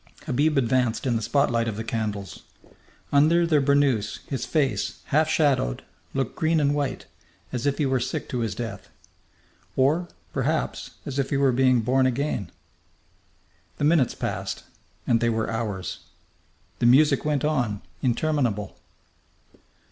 Habib 0.25 0.57
advanced 0.57 1.05
in 1.05 1.15
the 1.15 1.21
spotlight 1.21 1.67
of 1.67 1.75
the 1.77 1.83
candles. 1.83 2.41
Under 3.11 3.45
the 3.45 3.61
burnoose 3.61 4.17
his 4.25 4.47
face, 4.47 4.95
half 5.13 5.29
shadowed, 5.29 5.83
looked 6.15 6.35
green 6.35 6.59
and 6.59 6.73
white, 6.73 7.05
as 7.53 7.67
if 7.67 7.77
he 7.77 7.85
were 7.85 7.99
sick 7.99 8.27
to 8.29 8.39
his 8.39 8.55
death. 8.55 8.89
Or, 9.75 10.07
perhaps, 10.33 10.89
as 11.05 11.19
if 11.19 11.29
he 11.29 11.37
were 11.37 11.51
being 11.51 11.81
born 11.81 12.07
again. 12.07 12.51
The 13.77 13.83
minutes 13.83 14.15
passed, 14.15 14.63
and 15.05 15.21
they 15.21 15.29
were 15.29 15.51
hours. 15.51 15.99
The 16.79 16.87
music 16.87 17.23
went 17.23 17.45
on, 17.45 17.83
interminable. 18.01 18.75